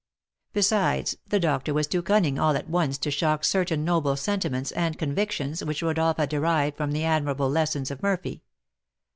[0.51, 4.97] Besides, the doctor was too cunning all at once to shock certain noble sentiments and
[4.97, 8.41] convictions which Rodolph had derived from the admirable lessons of Murphy.